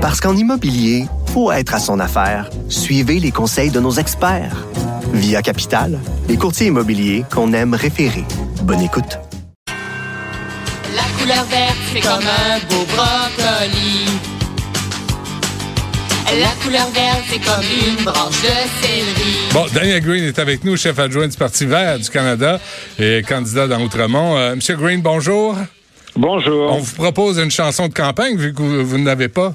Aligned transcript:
Parce 0.00 0.18
qu'en 0.18 0.34
immobilier, 0.34 1.04
faut 1.26 1.52
être 1.52 1.74
à 1.74 1.78
son 1.78 2.00
affaire. 2.00 2.48
Suivez 2.70 3.20
les 3.20 3.30
conseils 3.30 3.70
de 3.70 3.80
nos 3.80 3.92
experts. 3.92 4.64
Via 5.12 5.42
Capital, 5.42 5.98
les 6.26 6.38
courtiers 6.38 6.68
immobiliers 6.68 7.26
qu'on 7.30 7.52
aime 7.52 7.74
référer. 7.74 8.24
Bonne 8.62 8.80
écoute. 8.80 9.18
La 10.96 11.02
couleur 11.18 11.44
verte, 11.44 11.76
c'est 11.92 12.00
comme 12.00 12.24
un 12.24 12.58
beau 12.70 12.86
brocoli. 12.86 14.06
La 16.40 16.64
couleur 16.64 16.88
verte, 16.94 17.24
c'est 17.28 17.40
comme 17.40 17.98
une 17.98 18.02
branche 18.02 18.40
de 18.40 18.86
céleri. 18.86 19.36
Bon, 19.52 19.66
Daniel 19.74 20.00
Green 20.00 20.24
est 20.24 20.38
avec 20.38 20.64
nous, 20.64 20.78
chef 20.78 20.98
adjoint 20.98 21.28
du 21.28 21.36
Parti 21.36 21.66
vert 21.66 21.98
du 21.98 22.08
Canada 22.08 22.58
et 22.98 23.22
candidat 23.28 23.66
dans 23.66 23.82
Outremont. 23.82 24.38
Euh, 24.38 24.54
Monsieur 24.54 24.76
Green, 24.76 25.02
bonjour. 25.02 25.56
Bonjour. 26.16 26.72
On 26.72 26.78
vous 26.78 26.94
propose 26.94 27.38
une 27.38 27.50
chanson 27.50 27.88
de 27.88 27.92
campagne 27.92 28.36
vu 28.36 28.54
que 28.54 28.62
vous, 28.62 28.86
vous 28.86 28.98
n'avez 28.98 29.28
pas. 29.28 29.54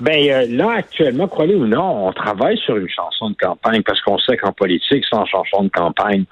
Ben 0.00 0.30
euh, 0.30 0.46
là, 0.48 0.74
actuellement, 0.76 1.26
croyez 1.26 1.54
ou 1.54 1.66
non, 1.66 2.06
on 2.06 2.12
travaille 2.12 2.56
sur 2.58 2.76
une 2.76 2.88
chanson 2.88 3.30
de 3.30 3.36
campagne 3.36 3.82
parce 3.82 4.00
qu'on 4.02 4.18
sait 4.18 4.36
qu'en 4.36 4.52
politique, 4.52 5.04
sans 5.06 5.24
chanson 5.26 5.64
de 5.64 5.68
campagne, 5.70 6.24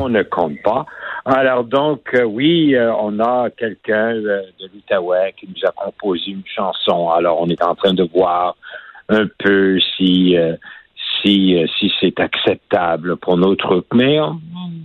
on 0.00 0.08
ne 0.08 0.22
compte 0.22 0.60
pas. 0.62 0.84
Alors 1.24 1.64
donc, 1.64 2.14
euh, 2.14 2.24
oui, 2.24 2.74
euh, 2.74 2.92
on 3.00 3.18
a 3.20 3.48
quelqu'un 3.50 4.14
de, 4.14 4.44
de 4.60 4.70
l'Outaouais 4.74 5.34
qui 5.38 5.48
nous 5.48 5.66
a 5.66 5.72
composé 5.72 6.32
une 6.32 6.42
chanson. 6.46 7.08
Alors, 7.10 7.40
on 7.40 7.48
est 7.48 7.62
en 7.62 7.74
train 7.74 7.94
de 7.94 8.04
voir 8.04 8.56
un 9.08 9.26
peu 9.38 9.78
si 9.96 10.36
euh, 10.36 10.56
si 11.24 11.56
euh, 11.56 11.66
si 11.78 11.90
c'est 12.00 12.18
acceptable 12.20 13.16
pour 13.16 13.36
nos 13.36 13.54
troupes. 13.56 13.86
Mais 13.94 14.18
euh, 14.18 14.26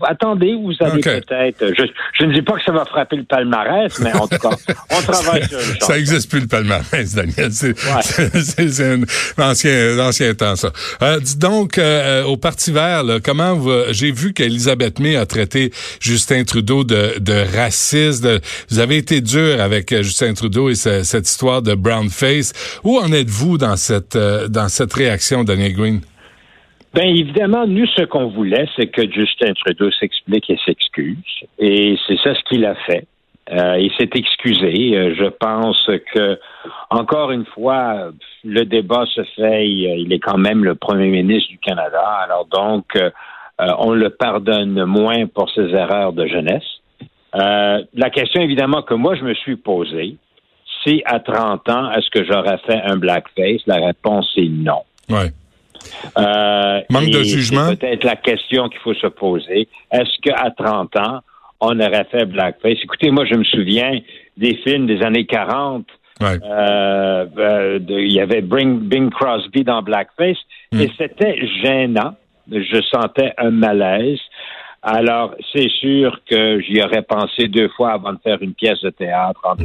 attendez, 0.04 0.56
vous 0.56 0.74
avez 0.80 1.00
Ok. 1.00 1.04
peut-être. 1.26 1.74
Je, 1.78 1.84
je 2.20 2.26
ne 2.26 2.34
dis 2.34 2.42
pas 2.42 2.54
que 2.54 2.64
ça 2.66 2.72
va 2.72 2.86
frapper 2.86 3.18
le 3.18 3.24
palmarès, 3.24 4.00
mais 4.00 4.14
en 4.14 4.28
tout 4.28 4.38
cas, 4.38 4.56
on 4.98 5.02
travaille 5.02 5.48
sur 5.48 5.60
chanson. 5.60 5.86
Ça 5.88 5.96
n'existe 5.96 6.30
plus 6.30 6.40
le 6.42 6.48
palmarès, 6.48 7.14
Daniel. 7.14 7.52
C'est 7.52 7.70
Ouais. 7.70 8.02
c'est- 8.42 8.70
c'est 8.70 8.94
un 8.94 9.02
ancien, 10.00 10.34
temps, 10.34 10.56
ça. 10.56 10.72
Euh, 11.02 11.20
dis 11.20 11.38
donc, 11.38 11.78
euh, 11.78 12.24
au 12.24 12.38
Parti 12.38 12.72
vert, 12.72 13.04
là, 13.04 13.20
comment 13.24 13.56
vous... 13.56 13.72
J'ai 13.92 14.12
vu 14.12 14.34
qu'Elisabeth 14.34 15.00
May 15.00 15.16
a 15.16 15.26
traité 15.26 15.72
Justin 16.00 16.44
Trudeau 16.44 16.84
de, 16.84 17.20
de 17.20 17.46
raciste. 17.58 18.24
de- 18.24 18.40
vous 18.70 18.80
avez 18.80 18.98
été 18.98 19.22
dur 19.22 19.60
avec 19.62 19.92
euh, 19.92 20.04
Justin 20.04 20.34
Trudeau 20.34 20.70
et 20.70 20.76
ce- 20.76 21.04
cette 21.04 21.28
histoire 21.28 21.62
de 21.62 21.74
brown 21.76 22.10
face. 22.10 22.54
Où 22.84 22.98
en 23.00 23.12
êtes-vous 23.12 23.58
dans 23.58 23.76
cette, 23.76 24.16
euh, 24.16 24.48
dans 24.48 24.70
cette 24.70 24.94
réaction, 24.94 25.44
Daniel 25.44 25.74
Green? 25.74 26.02
Ben 26.94 27.08
évidemment, 27.08 27.68
nous, 27.68 27.86
ce 27.88 28.04
qu'on 28.04 28.30
voulait, 28.30 28.68
c'est 28.76 28.88
que 28.88 29.10
Justin 29.12 29.54
Trudeau 29.54 29.92
s'explique 29.92 30.50
et 30.50 30.58
s'excuse. 30.66 31.18
Et 31.60 31.98
c'est 32.08 32.18
ça 32.24 32.34
ce 32.34 32.44
qu'il 32.50 32.66
a 32.66 32.76
fait. 32.76 33.06
Euh, 33.52 33.80
il 33.80 33.92
s'est 33.98 34.10
excusé. 34.14 34.96
Euh, 34.96 35.16
je 35.16 35.26
pense 35.26 35.90
que, 36.14 36.40
encore 36.90 37.32
une 37.32 37.46
fois, 37.46 38.12
le 38.44 38.64
débat 38.64 39.06
se 39.08 39.24
fait. 39.36 39.68
Il, 39.68 40.02
il 40.02 40.14
est 40.14 40.20
quand 40.20 40.38
même 40.38 40.64
le 40.64 40.76
premier 40.76 41.08
ministre 41.08 41.50
du 41.50 41.58
Canada. 41.60 42.04
Alors 42.24 42.46
donc, 42.46 42.86
euh, 42.96 43.10
euh, 43.62 43.68
on 43.80 43.92
le 43.92 44.10
pardonne 44.10 44.86
moins 44.86 45.28
pour 45.28 45.50
ses 45.52 45.70
erreurs 45.70 46.14
de 46.14 46.26
jeunesse. 46.28 46.64
Euh, 47.36 47.84
la 47.94 48.10
question, 48.10 48.42
évidemment, 48.42 48.82
que 48.82 48.94
moi, 48.94 49.16
je 49.16 49.24
me 49.24 49.34
suis 49.34 49.58
posée, 49.58 50.16
si 50.84 51.02
à 51.06 51.20
30 51.20 51.70
ans, 51.70 51.92
est-ce 51.92 52.10
que 52.10 52.24
j'aurais 52.26 52.58
fait 52.60 52.82
un 52.84 52.96
blackface? 52.96 53.62
La 53.68 53.86
réponse 53.86 54.32
est 54.38 54.50
non. 54.50 54.82
Ouais. 55.10 55.32
Euh, 56.18 56.82
Manque 56.90 57.10
de 57.10 57.24
jugement? 57.24 57.68
C'est 57.70 57.80
peut-être 57.80 58.04
la 58.04 58.16
question 58.16 58.70
qu'il 58.70 58.80
faut 58.80 58.94
se 58.94 59.08
poser. 59.08 59.68
Est-ce 59.92 60.20
qu'à 60.22 60.52
30 60.58 60.96
ans, 60.98 61.20
on 61.60 61.80
aurait 61.80 62.06
fait 62.12 62.26
blackface? 62.26 62.78
Écoutez, 62.84 63.12
moi, 63.12 63.26
je 63.26 63.36
me 63.36 63.44
souviens 63.44 64.00
des 64.38 64.56
films 64.64 64.88
des 64.88 65.02
années 65.04 65.26
40. 65.26 65.86
Ouais. 66.22 66.38
Euh, 66.44 67.26
euh, 67.38 67.80
il 67.90 68.12
y 68.12 68.20
avait 68.20 68.42
Bing, 68.42 68.80
Bing 68.80 69.10
Crosby 69.10 69.64
dans 69.64 69.82
Blackface 69.82 70.38
Hmm. 70.72 70.82
et 70.82 70.92
c'était 70.98 71.48
gênant. 71.64 72.16
Je 72.52 72.82
sentais 72.92 73.34
un 73.40 73.50
malaise. 73.50 74.20
Alors, 74.82 75.36
c'est 75.54 75.68
sûr 75.82 76.20
que 76.30 76.62
j'y 76.62 76.82
aurais 76.82 77.02
pensé 77.02 77.50
deux 77.50 77.68
fois 77.76 77.92
avant 77.94 78.14
de 78.14 78.20
faire 78.24 78.38
une 78.42 78.54
pièce 78.54 78.80
de 78.82 78.90
théâtre 78.90 79.40
en. 79.44 79.56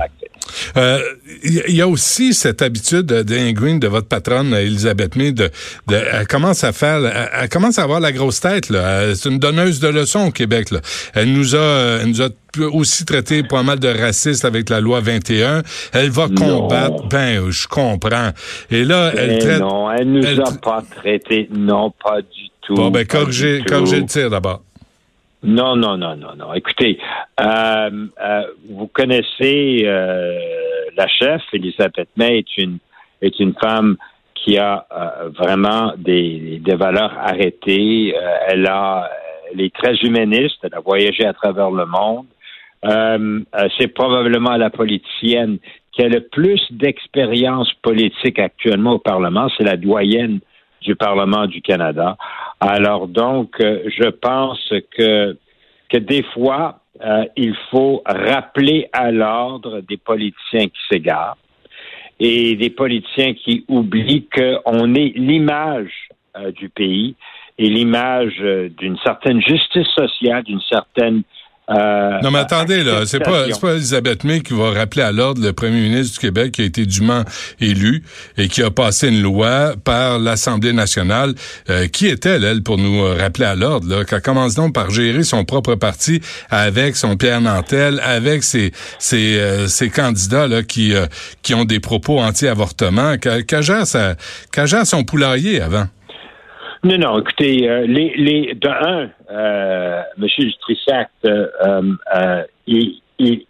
Euh, 0.77 0.99
Il 1.45 1.75
y 1.77 1.81
a 1.83 1.87
aussi 1.87 2.35
cette 2.35 2.63
habitude 2.63 3.07
de 3.07 3.23
Dan 3.23 3.53
Green, 3.53 3.79
de 3.79 3.87
votre 3.87 4.09
patronne 4.09 4.53
Elisabeth 4.55 5.15
May, 5.15 5.31
de, 5.33 5.51
de- 5.87 6.01
elle 6.13 6.27
commence 6.27 6.65
à 6.65 6.73
faire, 6.73 6.97
elle, 7.07 7.29
elle 7.43 7.49
commence 7.49 7.79
à 7.79 7.85
avoir 7.85 8.01
la 8.01 8.11
grosse 8.11 8.41
tête. 8.41 8.71
Là. 8.71 9.03
Elle- 9.05 9.17
C'est 9.17 9.29
une 9.29 9.39
donneuse 9.39 9.79
de 9.79 9.87
leçons 9.89 10.27
au 10.27 10.31
Québec. 10.33 10.71
Là. 10.73 10.81
Elle 11.15 11.33
nous 11.33 11.55
a, 11.55 11.59
euh, 11.59 11.99
elle 12.03 12.09
nous 12.09 12.23
a 12.23 12.29
aussi 12.73 13.05
traité 13.05 13.43
pas 13.45 13.63
mal 13.63 13.79
de 13.79 13.89
racistes 13.89 14.45
avec 14.45 14.69
la 14.69 14.81
loi 14.81 15.01
21. 15.01 15.63
Elle 15.93 16.11
va 16.11 16.27
Non. 16.29 16.63
combattre. 16.69 17.09
Ben, 17.09 17.51
je 17.51 17.69
comprends. 17.69 18.31
Et 18.71 18.85
là, 18.85 19.13
elle 19.17 19.29
Mais 19.29 19.39
traite. 19.39 19.61
non, 19.61 19.91
elle 19.93 20.11
nous 20.11 20.27
elle 20.27 20.41
a 20.41 20.51
pas 20.61 20.83
traité. 20.97 21.49
Non, 21.55 21.93
pas 22.03 22.21
du 22.21 22.49
tout. 22.63 22.75
Bon, 22.75 22.91
ben, 22.91 23.07
corrigez, 23.07 23.63
corrigez 23.67 24.01
le 24.01 24.07
tir 24.07 24.29
d'abord. 24.31 24.63
Non, 25.45 25.77
non, 25.77 25.99
non, 25.99 26.17
non, 26.17 26.35
non. 26.37 26.55
Écoutez, 26.55 26.99
euh, 27.41 28.07
euh, 28.21 28.43
vous 28.71 28.87
connaissez 28.87 29.83
euh, 29.85 30.39
la 30.97 31.07
chef, 31.07 31.43
Elisabeth 31.53 32.09
May 32.17 32.39
est 32.39 32.57
une 32.57 32.79
est 33.21 33.39
une 33.41 33.55
femme 33.55 33.97
qui 34.35 34.59
a 34.59 34.87
euh, 34.93 35.29
vraiment 35.31 35.93
des, 35.97 36.61
des 36.63 36.75
valeurs 36.75 37.17
arrêtées. 37.19 38.15
Euh, 38.17 38.37
elle 38.49 38.67
a, 38.67 39.11
elle 39.53 39.61
est 39.61 39.75
très 39.75 39.95
humaniste. 39.97 40.57
Elle 40.63 40.75
a 40.75 40.81
voyagé 40.81 41.25
à 41.25 41.33
travers 41.33 41.71
le 41.71 41.87
monde. 41.87 42.27
Euh, 42.85 43.41
c'est 43.79 43.89
probablement 43.89 44.57
la 44.57 44.71
politicienne 44.71 45.59
qui 45.93 46.03
a 46.03 46.09
le 46.09 46.21
plus 46.21 46.61
d'expérience 46.71 47.73
politique 47.83 48.39
actuellement 48.39 48.95
au 48.95 48.99
Parlement. 48.99 49.49
C'est 49.57 49.65
la 49.65 49.77
doyenne 49.77 50.41
du 50.85 50.95
Parlement 50.95 51.47
du 51.47 51.61
Canada. 51.61 52.17
Alors 52.61 53.09
donc, 53.09 53.61
euh, 53.61 53.83
je 53.87 54.09
pense 54.09 54.73
que, 54.97 55.37
que 55.89 55.99
des 55.99 56.23
fois, 56.35 56.81
euh, 57.05 57.25
il 57.37 57.57
faut 57.71 58.03
rappeler 58.07 58.89
à 58.93 59.11
l'ordre 59.11 59.81
des 59.81 59.97
politiciens 59.97 60.67
qui 60.67 60.81
s'égarent 60.89 61.37
et 62.21 62.55
des 62.55 62.71
politiciens 62.71 63.35
qui 63.35 63.65
oublient 63.67 64.29
qu'on 64.33 64.95
est 64.95 65.13
l'image 65.17 66.09
euh, 66.37 66.53
du 66.53 66.69
pays 66.69 67.17
et 67.59 67.69
l'image 67.69 68.41
d'une 68.79 68.99
certaine 68.99 69.41
justice 69.41 69.87
sociale, 69.97 70.43
d'une 70.45 70.61
certaine 70.61 71.23
euh, 71.71 72.21
Non, 72.23 72.31
mais 72.31 72.41
attendez, 72.41 72.83
là, 72.85 73.07
c'est 73.07 73.21
pas, 73.21 73.47
pas 73.61 73.75
Elisabeth 73.75 74.25
May 74.25 74.41
qui 74.41 74.55
va 74.55 74.71
rappeler 74.71 75.03
à 75.03 75.13
l'ordre 75.13 75.43
le 75.43 75.53
premier 75.53 75.81
ministre 75.81 76.15
du 76.15 76.19
Québec 76.21 76.53
qui 76.53 76.63
a 76.63 76.65
été 76.65 76.87
dûment 76.87 77.25
élu 77.61 78.03
et 78.37 78.49
qui 78.49 78.63
a 78.63 78.71
passé 78.71 79.09
une 79.09 79.23
loi 79.23 79.75
par 79.83 80.19
l'Assemblée 80.19 80.73
nationale. 80.73 81.35
Euh, 81.71 81.89
qui 81.89 82.07
est-elle, 82.07 82.45
elle, 82.45 82.63
pour 82.63 82.79
nous 82.79 83.03
euh, 83.03 83.17
rappeler 83.19 83.47
à 83.47 83.55
l'ordre, 83.55 83.89
là? 83.89 84.05
Qu'elle 84.05 84.23
commence 84.23 84.55
donc 84.55 84.75
par 84.75 84.91
gérer 84.91 85.25
son 85.25 85.45
propre 85.45 85.75
parti 85.75 86.21
avec 86.51 86.97
son 86.97 87.17
Pierre 87.17 87.41
Nantel, 87.41 88.01
avec 88.05 88.43
ses, 88.43 88.73
ses, 88.99 89.39
euh, 89.39 89.67
ses 89.67 89.91
candidats, 89.91 90.47
là, 90.47 90.63
qui, 90.63 90.95
euh, 90.95 91.07
qui 91.43 91.55
ont 91.55 91.65
des 91.65 91.81
propos 91.81 92.21
anti-avortement, 92.21 93.17
qu'elle 93.19 93.45
qu'elle 93.45 93.63
gère 93.63 93.85
gère 94.65 94.87
son 94.87 95.05
poulailler 95.05 95.61
avant. 95.61 95.87
Non, 96.85 96.99
non, 96.99 97.19
écoutez, 97.19 97.67
euh, 97.67 97.87
les, 97.87 98.13
les, 98.15 98.55
de 98.55 98.69
un, 98.69 99.09
euh, 99.31 100.03
M. 100.19 100.27
Trissac, 100.61 101.09
euh, 101.25 101.47
euh, 102.15 102.43
il, 102.67 103.01
il, 103.19 103.47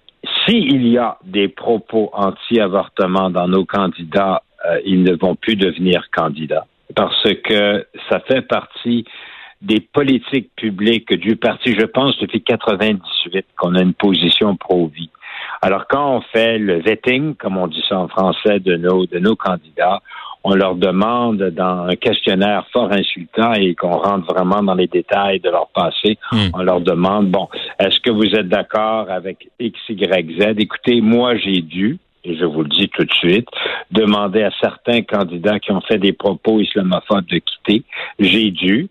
s'il 0.47 0.87
y 0.87 0.99
a 0.99 1.19
des 1.25 1.49
propos 1.49 2.11
anti-avortement 2.13 3.31
dans 3.31 3.49
nos 3.49 3.65
candidats, 3.65 4.43
euh, 4.65 4.81
ils 4.85 5.03
ne 5.03 5.17
vont 5.17 5.35
plus 5.35 5.57
devenir 5.57 6.07
candidats 6.15 6.67
parce 6.95 7.25
que 7.43 7.85
ça 8.09 8.21
fait 8.21 8.43
partie 8.43 9.05
des 9.63 9.81
politiques 9.81 10.51
publiques 10.55 11.13
du 11.15 11.35
parti, 11.35 11.75
je 11.77 11.87
pense, 11.87 12.17
depuis 12.21 12.43
98 12.43 13.47
qu'on 13.57 13.75
a 13.75 13.83
une 13.83 13.95
position 13.95 14.57
pro-vie. 14.57 15.11
Alors, 15.61 15.87
quand 15.89 16.19
on 16.19 16.21
fait 16.21 16.59
le 16.59 16.81
vetting, 16.83 17.35
comme 17.35 17.57
on 17.57 17.67
dit 17.67 17.83
ça 17.89 17.99
en 17.99 18.07
français, 18.07 18.61
de 18.61 18.77
nos, 18.77 19.07
de 19.07 19.19
nos 19.19 19.35
candidats, 19.35 20.01
on 20.45 20.55
leur 20.55 20.75
demande 20.75 21.43
dans 21.51 21.87
un 21.87 21.97
questionnaire 21.97 22.67
fort 22.73 22.93
insultant 22.93 23.55
et 23.55 23.75
qu'on 23.75 23.99
rentre 23.99 24.33
vraiment 24.33 24.63
dans 24.63 24.75
les 24.75 24.87
détails 24.87 25.41
de 25.41 25.51
leur 25.51 25.69
passé, 25.69 26.19
Hmm. 26.31 26.49
on 26.53 26.63
leur 26.63 26.81
demande, 26.81 27.31
bon, 27.31 27.49
est-ce 27.79 27.99
que 28.01 28.11
vous 28.11 28.35
êtes 28.35 28.49
d'accord 28.49 29.11
avec 29.11 29.49
X, 29.59 29.79
Y, 29.89 30.41
Z? 30.41 30.55
Écoutez, 30.59 31.01
moi, 31.01 31.37
j'ai 31.37 31.63
dû, 31.63 31.99
et 32.25 32.37
je 32.37 32.45
vous 32.45 32.63
le 32.63 32.69
dis 32.69 32.89
tout 32.91 33.05
de 33.05 33.13
suite, 33.13 33.49
demander 33.91 34.43
à 34.43 34.51
certains 34.61 35.03
candidats 35.03 35.59
qui 35.59 35.73
ont 35.73 35.81
fait 35.81 35.99
des 35.99 36.13
propos 36.13 36.61
islamophobes 36.61 37.27
de 37.27 37.39
quitter. 37.39 37.83
J'ai 38.19 38.51
dû 38.51 38.89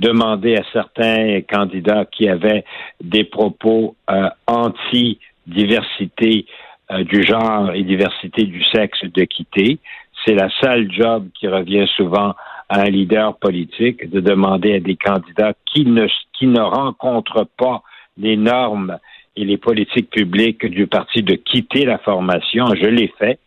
demander 0.00 0.56
à 0.56 0.62
certains 0.72 1.40
candidats 1.42 2.04
qui 2.04 2.28
avaient 2.28 2.64
des 3.02 3.24
propos 3.24 3.96
euh, 4.10 4.28
anti-diversité 4.46 6.46
euh, 6.90 7.04
du 7.04 7.22
genre 7.22 7.72
et 7.72 7.82
diversité 7.82 8.44
du 8.44 8.62
sexe 8.64 9.04
de 9.04 9.24
quitter. 9.24 9.78
C'est 10.24 10.34
la 10.34 10.48
seule 10.60 10.90
job 10.90 11.28
qui 11.38 11.48
revient 11.48 11.86
souvent 11.96 12.34
à 12.68 12.80
un 12.80 12.90
leader 12.90 13.36
politique 13.36 14.10
de 14.10 14.20
demander 14.20 14.74
à 14.74 14.80
des 14.80 14.96
candidats 14.96 15.52
qui 15.66 15.84
ne, 15.84 16.06
qui 16.32 16.46
ne 16.46 16.60
rencontrent 16.60 17.46
pas 17.58 17.82
les 18.16 18.36
normes 18.36 18.98
et 19.36 19.44
les 19.44 19.58
politiques 19.58 20.10
publiques 20.10 20.64
du 20.64 20.86
parti 20.86 21.22
de 21.22 21.34
quitter 21.34 21.84
la 21.84 21.98
formation. 21.98 22.66
Je 22.74 22.86
l'ai 22.86 23.12
fait. 23.18 23.38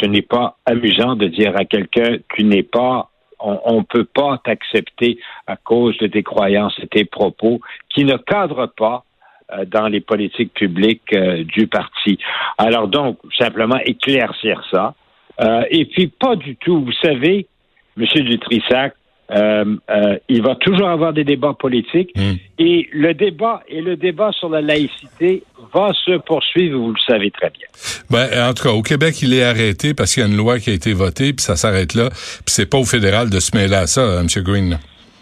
ce 0.00 0.06
n'est 0.06 0.22
pas 0.22 0.56
amusant 0.66 1.16
de 1.16 1.26
dire 1.26 1.54
à 1.56 1.64
quelqu'un 1.64 2.18
tu 2.34 2.44
n'es 2.44 2.62
pas 2.62 3.08
on 3.44 3.78
ne 3.78 3.82
peut 3.82 4.04
pas 4.04 4.40
t'accepter 4.44 5.18
à 5.48 5.56
cause 5.56 5.96
de 5.98 6.06
tes 6.06 6.22
croyances 6.22 6.78
et 6.80 6.86
tes 6.86 7.04
propos 7.04 7.60
qui 7.88 8.04
ne 8.04 8.16
cadrent 8.16 8.72
pas 8.76 9.04
euh, 9.52 9.64
dans 9.64 9.88
les 9.88 10.00
politiques 10.00 10.54
publiques 10.54 11.12
euh, 11.12 11.44
du 11.44 11.66
parti. 11.66 12.18
Alors 12.56 12.88
donc, 12.88 13.18
simplement 13.36 13.78
éclaircir 13.84 14.62
ça. 14.70 14.94
Euh, 15.42 15.62
et 15.70 15.84
puis, 15.86 16.06
pas 16.08 16.36
du 16.36 16.56
tout. 16.56 16.84
Vous 16.84 16.92
savez, 17.02 17.46
M. 17.98 18.04
Dutrissac, 18.24 18.94
euh, 19.30 19.64
euh, 19.90 20.16
il 20.28 20.42
va 20.42 20.54
toujours 20.56 20.88
avoir 20.88 21.12
des 21.12 21.24
débats 21.24 21.54
politiques 21.58 22.10
Hmm. 22.16 22.34
et 22.58 22.88
le 22.92 23.14
débat 23.14 23.62
et 23.68 23.80
le 23.80 23.96
débat 23.96 24.30
sur 24.32 24.48
la 24.50 24.60
laïcité 24.60 25.42
va 25.72 25.90
se 26.04 26.18
poursuivre, 26.18 26.78
vous 26.78 26.92
le 26.92 27.00
savez 27.06 27.30
très 27.30 27.48
bien. 27.50 27.66
Ben, 28.10 28.28
en 28.50 28.52
tout 28.52 28.64
cas, 28.64 28.72
au 28.72 28.82
Québec, 28.82 29.22
il 29.22 29.32
est 29.32 29.42
arrêté 29.42 29.94
parce 29.94 30.12
qu'il 30.12 30.22
y 30.22 30.26
a 30.26 30.28
une 30.28 30.36
loi 30.36 30.58
qui 30.58 30.68
a 30.70 30.74
été 30.74 30.92
votée, 30.92 31.32
puis 31.32 31.42
ça 31.42 31.56
s'arrête 31.56 31.94
là. 31.94 32.10
Puis 32.10 32.48
c'est 32.48 32.66
pas 32.68 32.76
au 32.78 32.84
fédéral 32.84 33.30
de 33.30 33.40
se 33.40 33.56
mêler 33.56 33.74
à 33.76 33.86
ça, 33.86 34.02
hein, 34.02 34.20
M. 34.26 34.42
Green. 34.42 34.78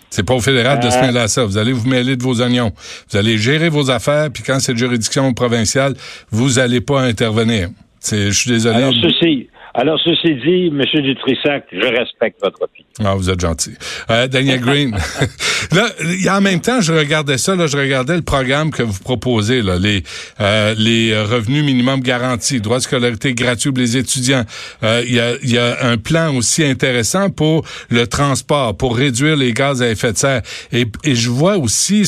C'est 0.08 0.26
pas 0.26 0.34
au 0.34 0.40
fédéral 0.40 0.81
de 0.81 0.90
se 0.90 0.99
Euh. 0.99 1.02
mêler 1.06 1.20
à 1.20 1.28
ça. 1.28 1.44
Vous 1.44 1.56
allez 1.56 1.72
vous 1.72 1.88
mêler 1.88 2.17
de 2.17 2.22
vos 2.25 2.40
oignons. 2.43 2.72
Vous 3.11 3.17
allez 3.17 3.38
gérer 3.38 3.69
vos 3.69 3.93
affaires, 3.93 4.28
puis 4.32 4.43
quand 4.43 4.58
c'est 4.58 4.72
de 4.72 4.78
juridiction 4.78 5.32
provinciale, 5.34 5.94
vous 6.32 6.58
allez 6.58 6.81
pas 6.81 7.00
intervenir. 7.02 7.69
C'est, 8.00 8.32
je 8.32 8.37
suis 8.40 8.50
désolé. 8.50 8.76
Alors 8.78 8.94
ceci, 9.00 9.49
alors 9.75 9.99
ceci 10.05 10.34
dit, 10.34 10.67
M. 10.67 10.82
Dutrissac, 11.02 11.64
je 11.72 11.87
respecte 11.87 12.40
votre 12.43 12.62
opinion. 12.62 12.88
Ah, 13.05 13.14
vous 13.14 13.31
êtes 13.31 13.40
gentil. 13.40 13.72
Euh, 14.11 14.26
Daniel 14.26 14.61
Green. 14.67 14.90
là, 15.72 15.88
il 16.02 16.22
y 16.22 16.28
a 16.28 16.37
en 16.37 16.40
même 16.40 16.61
temps, 16.61 16.81
je 16.81 16.93
regardais 16.93 17.38
ça, 17.38 17.55
là, 17.55 17.67
je 17.67 17.76
regardais 17.76 18.17
le 18.17 18.22
programme 18.22 18.70
que 18.70 18.82
vous 18.82 18.99
proposez, 19.00 19.62
là, 19.62 19.78
les, 19.78 20.02
euh, 20.40 20.75
les 20.76 21.17
revenus 21.20 21.64
minimum 21.64 22.00
garantis, 22.00 22.61
droit 22.61 22.78
de 22.78 22.82
scolarité 22.82 23.34
gratuit 23.34 23.70
pour 23.70 23.78
les 23.81 23.96
étudiants. 23.96 24.44
Euh, 24.82 25.02
Il 25.06 25.14
y, 25.14 25.20
a, 25.20 25.32
y 25.43 25.58
a 25.58 25.87
un 25.87 25.96
plan 25.96 26.34
aussi 26.34 26.64
intéressant 26.64 27.31
pour 27.31 27.64
le 27.90 28.06
transport, 28.06 28.76
pour 28.76 28.96
réduire 28.96 29.37
les 29.37 29.52
gaz 29.52 29.82
à 29.82 29.88
effet 29.88 30.12
de 30.12 30.19
serre. 30.19 30.43
Et, 30.72 30.87
et 31.05 31.14
je 31.14 31.31
vois 31.31 31.56
aussi, 31.58 32.02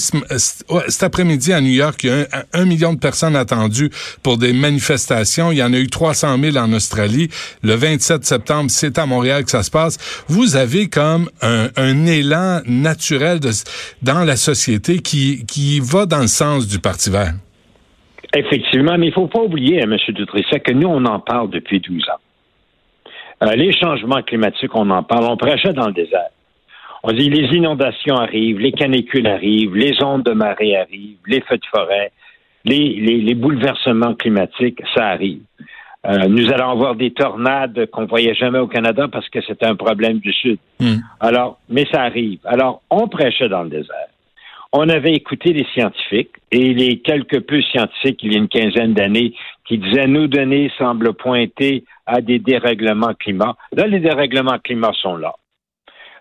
ouais, 0.69 0.83
cet 0.89 1.03
après-midi 1.03 1.53
à 1.53 1.61
New 1.61 1.71
York, 1.73 2.01
il 2.05 2.11
y 2.11 2.13
a 2.13 2.17
un, 2.33 2.61
un 2.61 2.65
million 2.65 2.93
de 2.93 2.99
personnes 2.99 3.37
attendues 3.37 3.91
pour 4.23 4.37
des 4.39 4.53
manifestations. 4.53 5.53
Il 5.53 5.59
y 5.59 5.63
en 5.63 5.73
a 5.73 5.79
eu 5.79 5.87
300 5.89 6.39
000 6.41 6.57
en 6.57 6.73
Australie. 6.73 7.29
Le 7.65 7.75
27 7.75 8.25
septembre, 8.25 8.71
c'est 8.71 8.99
à 8.99 9.07
Montréal 9.07 9.45
que 9.45 9.51
ça 9.51 9.63
se 9.63 9.71
passe. 9.71 10.25
Vous 10.29 10.57
avez 10.57 10.89
comme 10.89 11.29
un, 11.41 12.07
élan 12.07 12.61
naturel 12.67 13.39
dans 14.03 14.25
la 14.25 14.35
société 14.35 14.99
qui, 14.99 15.81
va 15.81 16.07
dans 16.07 16.21
le 16.21 16.27
sens 16.27 16.67
du 16.67 16.81
Parti 16.81 17.11
vert. 17.11 17.35
Effectivement, 18.35 18.99
mais 18.99 19.07
il 19.07 19.11
ne 19.11 19.15
faut 19.15 19.29
pas 19.29 19.43
oublier, 19.43 19.83
hein, 19.83 19.91
M. 19.91 20.15
Dutrissac, 20.15 20.65
que 20.65 20.73
nous, 20.73 20.89
on 20.89 21.05
en 21.05 21.21
parle 21.21 21.51
depuis 21.51 21.81
12 21.81 22.03
ans. 22.09 23.45
Euh, 23.45 23.55
les 23.55 23.73
changements 23.73 24.23
climatiques, 24.23 24.75
on 24.75 24.91
en 24.91 25.03
parle. 25.03 25.27
On 25.27 25.37
prêchait 25.37 25.73
dans 25.73 25.87
le 25.87 25.93
désert. 25.93 26.31
On 27.05 27.13
dit 27.13 27.29
les 27.29 27.55
inondations 27.57 28.17
arrivent, 28.17 28.59
les 28.59 28.73
canicules 28.73 29.27
arrivent, 29.27 29.75
les 29.75 30.03
ondes 30.03 30.23
de 30.23 30.33
marée 30.33 30.77
arrivent, 30.77 31.19
les 31.27 31.41
feux 31.43 31.57
de 31.57 31.67
forêt, 31.75 32.13
les 32.65 33.35
bouleversements 33.35 34.15
climatiques, 34.15 34.81
ça 34.95 35.09
arrive. 35.09 35.43
Euh, 36.05 36.27
nous 36.29 36.53
allons 36.53 36.71
avoir 36.71 36.97
des 36.97 37.13
tornades 37.13 37.87
qu'on 37.93 38.07
voyait 38.07 38.35
jamais 38.35 38.59
au 38.59 38.67
Canada 38.67 39.07
parce 39.11 39.29
que 39.29 39.41
c'était 39.43 39.67
un 39.67 39.77
problème 39.77 40.19
du 40.19 40.33
Sud. 40.33 40.59
Hmm. 40.81 40.97
Alors, 41.21 41.59
mais 41.69 41.87
ça 41.93 42.03
arrive. 42.03 42.41
Alors, 42.45 42.83
on 42.91 43.07
prêchait 43.07 43.49
dans 43.49 43.63
le 43.63 43.71
désert. 43.71 44.09
On 44.73 44.89
avait 44.89 45.13
écouté 45.13 45.53
les 45.53 45.67
scientifiques 45.75 46.33
et 46.51 46.73
les 46.73 46.99
quelques 47.01 47.41
peu 47.41 47.61
scientifiques 47.61 48.21
il 48.23 48.33
y 48.33 48.37
a 48.37 48.39
une 48.39 48.49
quinzaine 48.49 48.95
d'années 48.95 49.35
qui 49.67 49.79
disaient 49.79 50.07
nos 50.07 50.27
données 50.27 50.73
semblent 50.79 51.13
pointer 51.13 51.85
à 52.07 52.21
des 52.21 52.39
dérèglements 52.39 53.15
climat. 53.15 53.55
Là, 53.73 53.87
les 53.87 54.01
dérèglements 54.01 54.59
climat 54.59 54.93
sont 54.95 55.17
là. 55.17 55.35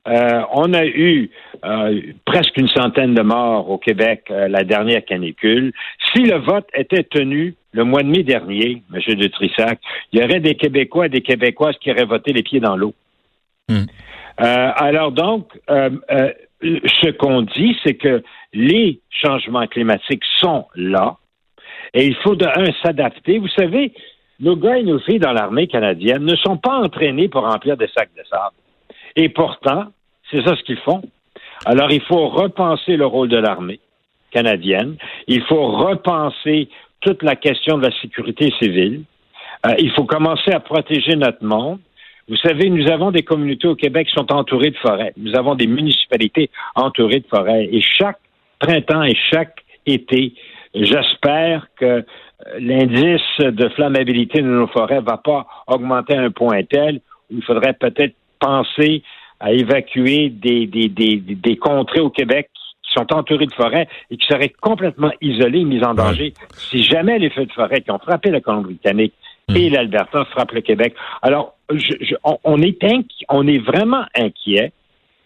Euh, 0.07 0.42
on 0.54 0.74
a 0.74 0.86
eu 0.86 1.30
euh, 1.63 2.01
presque 2.25 2.57
une 2.57 2.68
centaine 2.68 3.13
de 3.13 3.22
morts 3.22 3.69
au 3.69 3.77
Québec 3.77 4.24
euh, 4.31 4.48
la 4.48 4.63
dernière 4.63 5.06
canicule. 5.06 5.74
Si 6.12 6.24
le 6.24 6.38
vote 6.38 6.68
était 6.74 7.04
tenu 7.04 7.56
le 7.73 7.83
mois 7.83 8.03
de 8.03 8.09
mai 8.09 8.23
dernier, 8.23 8.83
M. 8.94 9.15
de 9.15 9.27
Trissac, 9.27 9.79
il 10.12 10.19
y 10.19 10.23
aurait 10.23 10.39
des 10.39 10.56
Québécois 10.56 11.06
et 11.06 11.09
des 11.09 11.21
Québécoises 11.21 11.77
qui 11.79 11.91
auraient 11.91 12.06
voté 12.06 12.33
les 12.33 12.44
pieds 12.44 12.59
dans 12.59 12.75
l'eau. 12.75 12.94
Hmm. 13.69 13.85
Euh, 14.41 14.71
alors 14.75 15.12
donc, 15.12 15.47
euh, 15.69 15.89
euh, 16.12 16.31
ce 16.62 17.12
qu'on 17.12 17.44
dit, 17.44 17.77
c'est 17.83 17.95
que 17.95 18.23
les 18.53 19.00
changements 19.09 19.68
climatiques 19.68 20.23
sont 20.39 20.65
là 20.75 21.18
et 21.94 22.06
il 22.06 22.15
faut 22.15 22.35
de 22.35 22.45
un 22.45 22.71
s'adapter. 22.83 23.38
Vous 23.38 23.47
savez, 23.50 23.94
nos 24.39 24.56
gars 24.56 24.77
et 24.77 24.83
nos 24.83 25.00
filles 25.00 25.19
dans 25.19 25.33
l'armée 25.33 25.67
canadienne 25.67 26.24
ne 26.24 26.35
sont 26.35 26.57
pas 26.57 26.79
entraînés 26.79 27.29
pour 27.29 27.44
remplir 27.44 27.77
des 27.77 27.88
sacs 27.88 28.12
de 28.17 28.24
sable. 28.29 28.56
Et 29.15 29.29
pourtant, 29.29 29.85
c'est 30.29 30.41
ça 30.44 30.56
ce 30.56 30.63
qu'ils 30.63 30.79
font. 30.79 31.01
Alors, 31.65 31.91
il 31.91 32.01
faut 32.01 32.29
repenser 32.29 32.95
le 32.95 33.06
rôle 33.06 33.29
de 33.29 33.38
l'armée 33.38 33.79
canadienne. 34.31 34.95
Il 35.27 35.44
faut 35.44 35.67
repenser 35.67 36.69
toute 37.01 37.24
la 37.24 37.36
question 37.36 37.77
de 37.77 37.86
la 37.86 38.01
sécurité 38.01 38.51
civile. 38.59 39.03
Euh, 39.65 39.75
il 39.80 39.92
faut 39.92 40.06
commencer 40.06 40.51
à 40.51 40.59
protéger 40.59 41.15
notre 41.15 41.44
monde. 41.44 41.80
Vous 42.30 42.38
savez, 42.38 42.69
nous 42.69 42.89
avons 42.89 43.12
des 43.12 43.24
communautés 43.24 43.68
au 43.68 43.75
Québec 43.75 44.07
qui 44.07 44.13
sont 44.13 44.31
entourées 44.31 44.71
de 44.71 44.77
forêts. 44.77 45.13
Nous 45.18 45.36
avons 45.36 45.56
des 45.56 45.68
municipalités 45.68 46.50
entourées 46.75 47.19
de 47.19 47.27
forêts. 47.27 47.68
Et 47.71 47.81
chaque 47.81 48.19
printemps 48.59 49.03
et 49.03 49.15
chaque 49.31 49.63
été, 49.86 50.33
j'espère 50.74 51.68
que 51.75 51.86
euh, 51.86 52.03
l'indice 52.59 53.39
de 53.39 53.69
flammabilité 53.69 54.42
de 54.42 54.48
nos 54.48 54.68
forêts 54.68 55.01
va 55.01 55.18
pas 55.18 55.45
augmenter 55.68 56.15
à 56.15 56.21
un 56.21 56.31
point 56.31 56.63
tel 56.63 57.01
où 57.30 57.38
il 57.38 57.44
faudrait 57.44 57.74
peut-être 57.74 58.15
penser 58.39 59.03
à 59.39 59.51
évacuer 59.51 60.30
des, 60.30 60.68
des, 60.68 60.88
des, 60.88 61.18
des 61.18 61.57
contrées 61.57 62.00
au 62.00 62.09
Québec 62.09 62.50
qui 62.91 62.99
sont 62.99 63.13
entourées 63.13 63.45
de 63.45 63.53
forêts 63.53 63.88
et 64.09 64.17
qui 64.17 64.25
seraient 64.27 64.53
complètement 64.61 65.11
isolées, 65.21 65.63
mises 65.63 65.83
en 65.83 65.93
danger. 65.93 66.33
Si 66.55 66.83
jamais 66.83 67.19
les 67.19 67.29
feux 67.29 67.45
de 67.45 67.51
forêt 67.51 67.81
qui 67.81 67.91
ont 67.91 67.99
frappé 67.99 68.29
la 68.31 68.41
Colombie-Britannique 68.41 69.13
et 69.55 69.69
l'Alberta 69.69 70.25
frappent 70.25 70.53
le 70.53 70.61
Québec. 70.61 70.93
Alors, 71.21 71.55
je, 71.73 71.93
je, 72.01 72.15
on, 72.23 72.38
on, 72.43 72.61
est 72.61 72.81
inqui- 72.83 73.25
on 73.29 73.47
est 73.47 73.57
vraiment 73.59 74.03
inquiet. 74.15 74.71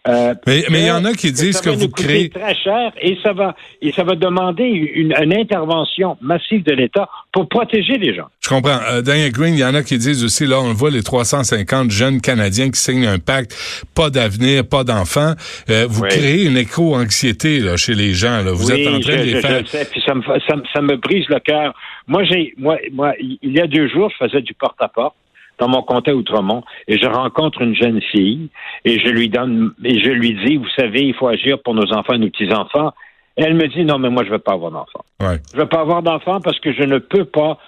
Euh, 0.08 0.34
Mais 0.46 0.64
mais 0.70 0.80
il 0.80 0.86
y 0.86 0.90
en 0.90 1.04
a 1.04 1.12
qui 1.14 1.32
disent 1.32 1.60
que 1.60 1.70
vous 1.70 1.88
créez... 1.88 2.28
très 2.30 2.54
cher 2.54 2.92
et 3.00 3.18
ça 3.22 3.32
va 3.32 3.56
et 3.82 3.92
ça 3.92 4.04
va 4.04 4.14
demander 4.14 4.64
une, 4.64 5.12
une 5.22 5.36
intervention 5.36 6.16
massive 6.20 6.62
de 6.64 6.72
l'État 6.72 7.08
pour 7.32 7.48
protéger 7.48 7.98
les 7.98 8.14
gens. 8.14 8.26
Je 8.40 8.48
comprends. 8.48 8.78
Euh, 8.90 9.02
Daniel 9.02 9.32
Green, 9.32 9.54
il 9.54 9.60
y 9.60 9.64
en 9.64 9.74
a 9.74 9.82
qui 9.82 9.98
disent 9.98 10.22
aussi, 10.24 10.46
là, 10.46 10.60
on 10.60 10.72
voit 10.72 10.90
les 10.90 11.02
350 11.02 11.90
jeunes 11.90 12.20
Canadiens 12.20 12.70
qui 12.70 12.80
signent 12.80 13.06
un 13.06 13.18
pacte, 13.18 13.56
pas 13.94 14.10
d'avenir, 14.10 14.66
pas 14.68 14.84
d'enfants. 14.84 15.34
Euh, 15.70 15.86
vous 15.88 16.02
Oui. 16.02 16.08
créez 16.08 16.44
une 16.44 16.56
éco-anxiété 16.56 17.58
là, 17.60 17.76
chez 17.76 17.94
les 17.94 18.14
gens. 18.14 18.42
Là. 18.42 18.52
Vous 18.52 18.70
oui, 18.70 18.80
êtes 18.80 18.88
en 18.88 19.00
train 19.00 19.12
je, 19.12 19.18
de 19.18 19.22
les 19.24 19.30
je- 19.32 19.40
faire... 19.40 19.50
je 19.56 19.60
le 19.60 19.66
sais, 19.66 19.84
puis 19.90 20.02
ça 20.06 20.14
me, 20.14 20.22
ça, 20.22 20.54
ça 20.72 20.80
me 20.82 20.96
brise 20.96 21.26
le 21.28 21.40
cœur. 21.40 21.74
Moi, 22.06 22.22
j'ai, 22.24 22.54
moi, 22.58 22.76
moi, 22.92 23.12
il 23.20 23.38
il 23.42 23.52
y 23.52 23.60
a 23.60 23.66
deux 23.66 23.88
jours, 23.88 24.10
je 24.10 24.24
faisais 24.26 24.40
du 24.42 24.54
porte-à-porte 24.54 25.14
dans 25.58 25.68
mon 25.68 25.82
comté 25.82 26.12
Outremont 26.12 26.62
et 26.88 26.98
je 26.98 27.06
rencontre 27.06 27.62
une 27.62 27.74
jeune 27.74 28.00
fille 28.00 28.48
et 28.84 28.98
je 28.98 29.08
lui 29.08 29.28
donne 29.28 29.72
et 29.84 29.98
je 30.00 30.10
lui 30.10 30.34
dis, 30.44 30.56
vous 30.56 30.68
savez, 30.78 31.02
il 31.02 31.14
faut 31.14 31.28
agir 31.28 31.62
pour 31.62 31.74
nos 31.74 31.92
enfants 31.92 32.14
et 32.14 32.18
nos 32.18 32.30
petits-enfants. 32.30 32.92
Et 33.36 33.42
elle 33.42 33.54
me 33.54 33.68
dit, 33.68 33.84
non, 33.84 33.98
mais 33.98 34.08
moi, 34.08 34.24
je 34.24 34.30
veux 34.30 34.38
pas 34.38 34.52
avoir 34.52 34.70
d'enfant. 34.70 35.04
Ouais. 35.20 35.38
Je 35.52 35.58
veux 35.58 35.68
pas 35.68 35.80
avoir 35.80 36.02
d'enfant 36.02 36.40
parce 36.40 36.58
que 36.60 36.72
je 36.72 36.82
ne 36.82 36.98
peux 36.98 37.24
pas 37.24 37.58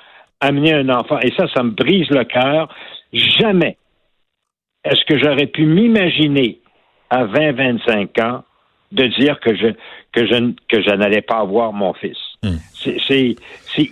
amener 0.40 0.72
un 0.72 0.88
enfant. 0.88 1.18
Et 1.20 1.32
ça, 1.36 1.46
ça 1.54 1.62
me 1.62 1.70
brise 1.70 2.08
le 2.10 2.24
cœur. 2.24 2.68
Jamais 3.12 3.76
est-ce 4.84 5.04
que 5.04 5.18
j'aurais 5.18 5.46
pu 5.46 5.66
m'imaginer 5.66 6.60
à 7.10 7.24
20, 7.24 7.52
25 7.52 8.18
ans 8.20 8.44
de 8.92 9.06
dire 9.18 9.38
que 9.40 9.54
je 9.54 9.68
que 10.12 10.26
je 10.26 10.52
que 10.68 10.82
je 10.82 10.94
n'allais 10.94 11.22
pas 11.22 11.38
avoir 11.38 11.72
mon 11.72 11.92
fils? 11.94 12.16
Hmm. 12.42 12.56
C'est 12.74 13.34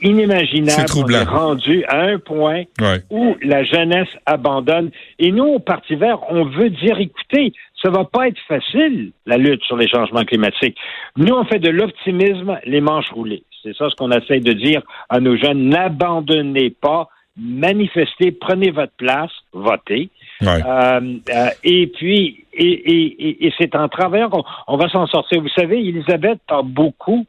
inimaginable. 0.02 0.88
C'est 0.88 1.12
est 1.12 1.22
rendu 1.24 1.84
à 1.88 2.02
un 2.02 2.18
point 2.18 2.62
Ouais. 2.80 3.00
où 3.10 3.36
la 3.42 3.64
jeunesse 3.64 4.08
abandonne. 4.24 4.90
Et 5.18 5.32
nous, 5.32 5.44
au 5.44 5.58
Parti 5.58 5.96
vert, 5.96 6.18
on 6.30 6.44
veut 6.44 6.70
dire, 6.70 6.98
écoutez, 6.98 7.52
ça 7.82 7.90
va 7.90 8.04
pas 8.04 8.28
être 8.28 8.38
facile, 8.48 9.10
la 9.26 9.36
lutte 9.36 9.62
sur 9.64 9.76
les 9.76 9.88
changements 9.88 10.24
climatiques. 10.24 10.76
Nous, 11.16 11.34
on 11.34 11.44
fait 11.44 11.58
de 11.58 11.70
l'optimisme, 11.70 12.58
les 12.64 12.80
manches 12.80 13.10
roulées. 13.10 13.42
C'est 13.62 13.74
ça 13.76 13.88
ce 13.90 13.94
qu'on 13.96 14.10
essaie 14.12 14.40
de 14.40 14.52
dire 14.52 14.82
à 15.08 15.18
nos 15.20 15.36
jeunes. 15.36 15.68
N'abandonnez 15.68 16.70
pas, 16.70 17.08
manifestez, 17.36 18.32
prenez 18.32 18.70
votre 18.70 18.92
place, 18.96 19.30
votez. 19.52 20.08
Ouais. 20.40 20.60
Euh, 20.66 21.00
euh, 21.34 21.48
et 21.64 21.86
puis, 21.88 22.44
et, 22.52 22.64
et- 22.64 23.28
et- 23.28 23.46
et 23.46 23.52
c'est 23.58 23.74
en 23.74 23.88
travaillant 23.88 24.30
qu'on 24.30 24.44
on 24.68 24.76
va 24.76 24.88
s'en 24.88 25.06
sortir. 25.06 25.40
Vous 25.40 25.48
savez, 25.48 25.78
Elisabeth 25.78 26.38
parle 26.46 26.66
beaucoup. 26.66 27.26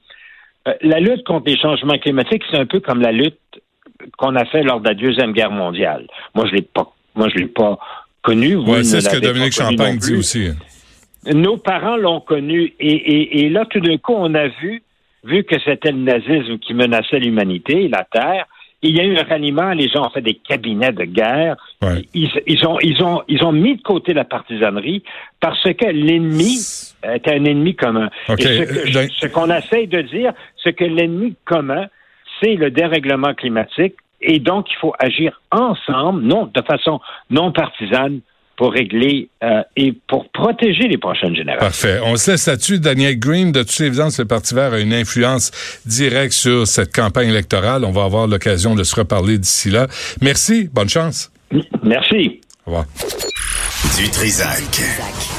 Euh, 0.67 0.73
la 0.81 0.99
lutte 0.99 1.23
contre 1.25 1.49
les 1.49 1.57
changements 1.57 1.97
climatiques, 1.97 2.43
c'est 2.51 2.57
un 2.57 2.65
peu 2.65 2.79
comme 2.79 3.01
la 3.01 3.11
lutte 3.11 3.39
qu'on 4.17 4.35
a 4.35 4.45
fait 4.45 4.63
lors 4.63 4.79
de 4.79 4.87
la 4.87 4.93
deuxième 4.93 5.31
guerre 5.33 5.51
mondiale. 5.51 6.07
Moi, 6.35 6.45
je 6.47 6.55
l'ai 6.55 6.61
pas, 6.61 6.93
moi, 7.15 7.29
je 7.29 7.39
l'ai 7.39 7.47
pas 7.47 7.79
connu. 8.21 8.57
Ne 8.57 8.83
c'est 8.83 9.01
ce 9.01 9.09
que 9.09 9.19
Dominique 9.19 9.53
Champagne 9.53 9.97
dit 9.97 10.15
aussi. 10.15 10.49
Nos 11.25 11.57
parents 11.57 11.97
l'ont 11.97 12.21
connu 12.21 12.73
et, 12.79 12.93
et, 12.93 13.45
et 13.45 13.49
là, 13.49 13.65
tout 13.65 13.79
d'un 13.79 13.97
coup, 13.97 14.13
on 14.15 14.33
a 14.33 14.47
vu, 14.47 14.83
vu 15.23 15.43
que 15.43 15.55
c'était 15.65 15.91
le 15.91 15.99
nazisme 15.99 16.57
qui 16.59 16.73
menaçait 16.73 17.19
l'humanité 17.19 17.85
et 17.85 17.89
la 17.89 18.05
Terre, 18.05 18.45
il 18.83 18.95
y 18.95 18.99
a 18.99 19.03
eu 19.03 19.17
un 19.17 19.23
ralliement, 19.23 19.71
les 19.71 19.89
gens 19.89 20.05
ont 20.05 20.09
fait 20.09 20.21
des 20.21 20.35
cabinets 20.35 20.91
de 20.91 21.03
guerre. 21.03 21.55
Ils, 22.13 22.67
ont, 22.67 22.77
ils, 22.81 23.01
ont, 23.01 23.23
ils 23.27 23.43
ont 23.43 23.51
mis 23.51 23.77
de 23.77 23.81
côté 23.81 24.13
la 24.13 24.23
partisanerie 24.23 25.03
parce 25.39 25.63
que 25.63 25.85
l'ennemi 25.85 26.59
était 27.03 27.31
un 27.33 27.45
ennemi 27.45 27.75
commun. 27.75 28.09
Et 28.29 28.33
ce 28.35 29.27
qu'on 29.27 29.49
essaie 29.49 29.87
de 29.87 30.01
dire, 30.01 30.33
c'est 30.63 30.73
que 30.73 30.83
l'ennemi 30.83 31.35
commun, 31.45 31.87
c'est 32.39 32.55
le 32.55 32.69
dérèglement 32.69 33.33
climatique 33.33 33.95
et 34.21 34.39
donc 34.39 34.67
il 34.71 34.75
faut 34.77 34.93
agir 34.99 35.41
ensemble, 35.51 36.21
non 36.23 36.49
de 36.53 36.61
façon 36.61 36.99
non 37.29 37.51
partisane, 37.51 38.21
pour 38.57 38.73
régler 38.73 39.29
euh, 39.43 39.61
et 39.77 39.93
pour 40.07 40.27
protéger 40.29 40.87
les 40.87 40.97
prochaines 40.97 41.35
générations. 41.35 41.67
Parfait. 41.67 41.99
On 42.03 42.17
se 42.17 42.31
laisse 42.31 42.47
là-dessus. 42.47 42.79
Daniel 42.79 43.17
Green, 43.17 43.51
de 43.51 43.63
toute 43.63 43.79
évidence, 43.79 44.19
le 44.19 44.25
Parti 44.25 44.53
vert 44.55 44.73
a 44.73 44.79
une 44.79 44.93
influence 44.93 45.51
directe 45.85 46.33
sur 46.33 46.67
cette 46.67 46.93
campagne 46.93 47.29
électorale. 47.29 47.85
On 47.85 47.91
va 47.91 48.03
avoir 48.03 48.27
l'occasion 48.27 48.75
de 48.75 48.83
se 48.83 48.95
reparler 48.95 49.37
d'ici 49.37 49.69
là. 49.69 49.87
Merci. 50.21 50.69
Bonne 50.73 50.89
chance. 50.89 51.31
Merci. 51.83 52.41
Au 52.65 52.71
revoir. 52.71 52.85
Du 53.97 54.09
Trisac. 54.09 55.36